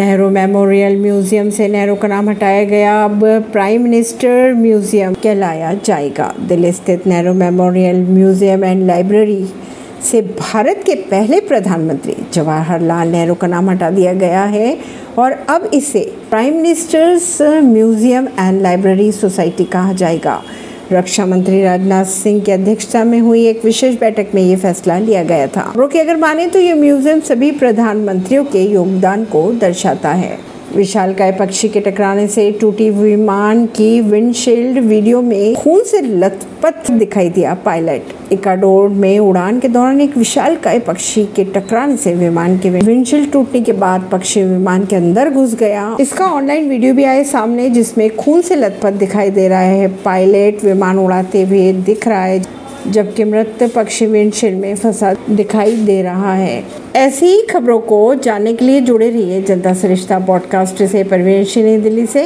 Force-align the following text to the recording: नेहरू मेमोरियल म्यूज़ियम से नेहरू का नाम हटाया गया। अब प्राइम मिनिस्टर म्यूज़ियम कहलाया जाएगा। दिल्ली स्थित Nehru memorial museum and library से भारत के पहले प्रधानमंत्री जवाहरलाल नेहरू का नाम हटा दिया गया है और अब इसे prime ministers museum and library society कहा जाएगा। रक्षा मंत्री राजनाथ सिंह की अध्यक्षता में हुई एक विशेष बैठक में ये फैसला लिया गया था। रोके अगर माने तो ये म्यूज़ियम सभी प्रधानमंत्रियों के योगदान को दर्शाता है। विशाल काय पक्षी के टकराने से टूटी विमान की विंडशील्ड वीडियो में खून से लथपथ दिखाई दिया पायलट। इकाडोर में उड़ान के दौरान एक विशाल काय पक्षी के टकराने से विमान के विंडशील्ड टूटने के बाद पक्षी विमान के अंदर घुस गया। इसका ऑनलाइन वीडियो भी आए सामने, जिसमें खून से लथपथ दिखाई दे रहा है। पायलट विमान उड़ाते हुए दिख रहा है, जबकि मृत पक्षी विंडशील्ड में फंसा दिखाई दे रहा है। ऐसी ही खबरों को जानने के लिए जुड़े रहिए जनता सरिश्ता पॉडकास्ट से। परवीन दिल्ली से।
नेहरू 0.00 0.28
मेमोरियल 0.30 0.96
म्यूज़ियम 0.98 1.48
से 1.50 1.66
नेहरू 1.68 1.94
का 1.94 2.08
नाम 2.08 2.28
हटाया 2.30 2.62
गया। 2.64 2.92
अब 3.04 3.24
प्राइम 3.52 3.82
मिनिस्टर 3.82 4.52
म्यूज़ियम 4.56 5.14
कहलाया 5.14 5.72
जाएगा। 5.84 6.32
दिल्ली 6.48 6.70
स्थित 6.72 7.06
Nehru 7.06 7.32
memorial 7.34 8.00
museum 8.08 8.64
and 8.64 8.86
library 8.86 9.44
से 10.02 10.20
भारत 10.22 10.82
के 10.86 10.94
पहले 11.10 11.40
प्रधानमंत्री 11.48 12.14
जवाहरलाल 12.32 13.08
नेहरू 13.08 13.34
का 13.34 13.46
नाम 13.46 13.70
हटा 13.70 13.90
दिया 13.90 14.12
गया 14.14 14.44
है 14.54 14.76
और 15.18 15.32
अब 15.48 15.70
इसे 15.74 16.00
prime 16.30 16.54
ministers 16.56 17.36
museum 17.64 18.28
and 18.38 18.60
library 18.62 19.10
society 19.12 19.64
कहा 19.74 19.92
जाएगा। 19.92 20.40
रक्षा 20.92 21.24
मंत्री 21.26 21.62
राजनाथ 21.62 22.04
सिंह 22.04 22.40
की 22.44 22.52
अध्यक्षता 22.52 23.02
में 23.04 23.18
हुई 23.20 23.44
एक 23.46 23.64
विशेष 23.64 23.98
बैठक 23.98 24.30
में 24.34 24.42
ये 24.42 24.56
फैसला 24.56 24.98
लिया 24.98 25.22
गया 25.24 25.46
था। 25.46 25.72
रोके 25.76 25.98
अगर 26.00 26.16
माने 26.16 26.46
तो 26.46 26.58
ये 26.58 26.72
म्यूज़ियम 26.74 27.20
सभी 27.20 27.50
प्रधानमंत्रियों 27.52 28.44
के 28.44 28.62
योगदान 28.62 29.24
को 29.24 29.42
दर्शाता 29.60 30.12
है। 30.12 30.38
विशाल 30.76 31.14
काय 31.14 31.32
पक्षी 31.32 31.68
के 31.68 31.80
टकराने 31.80 32.26
से 32.28 32.50
टूटी 32.52 32.90
विमान 32.90 33.64
की 33.66 34.00
विंडशील्ड 34.00 34.78
वीडियो 34.78 35.20
में 35.22 35.54
खून 35.54 35.82
से 35.82 36.00
लथपथ 36.00 36.90
दिखाई 36.90 37.30
दिया 37.30 37.54
पायलट। 37.64 38.12
इकाडोर 38.32 38.88
में 38.88 39.18
उड़ान 39.18 39.60
के 39.60 39.68
दौरान 39.68 40.00
एक 40.00 40.16
विशाल 40.16 40.56
काय 40.56 40.78
पक्षी 40.78 41.24
के 41.24 41.44
टकराने 41.44 41.96
से 41.96 42.14
विमान 42.14 42.58
के 42.58 42.70
विंडशील्ड 42.70 43.32
टूटने 43.32 43.60
के 43.60 43.72
बाद 43.72 44.08
पक्षी 44.12 44.42
विमान 44.42 44.84
के 44.84 44.96
अंदर 44.96 45.30
घुस 45.30 45.54
गया। 45.54 45.96
इसका 46.00 46.24
ऑनलाइन 46.24 46.68
वीडियो 46.68 46.94
भी 46.94 47.04
आए 47.04 47.24
सामने, 47.24 47.70
जिसमें 47.70 48.16
खून 48.16 48.40
से 48.40 48.56
लथपथ 48.56 48.92
दिखाई 48.92 49.30
दे 49.30 49.48
रहा 49.48 49.60
है। 49.60 49.88
पायलट 49.88 50.64
विमान 50.64 50.98
उड़ाते 50.98 51.42
हुए 51.42 51.72
दिख 51.72 52.08
रहा 52.08 52.24
है, 52.24 52.42
जबकि 52.88 53.24
मृत 53.24 53.72
पक्षी 53.76 54.06
विंडशील्ड 54.06 54.58
में 54.58 54.74
फंसा 54.74 55.14
दिखाई 55.30 55.76
दे 55.76 56.02
रहा 56.02 56.34
है। 56.34 56.64
ऐसी 56.96 57.26
ही 57.26 57.42
खबरों 57.42 57.80
को 57.80 58.14
जानने 58.14 58.52
के 58.52 58.64
लिए 58.64 58.80
जुड़े 58.80 59.10
रहिए 59.10 59.42
जनता 59.42 59.74
सरिश्ता 59.74 60.18
पॉडकास्ट 60.18 60.84
से। 60.84 61.04
परवीन 61.04 61.82
दिल्ली 61.82 62.06
से। 62.06 62.18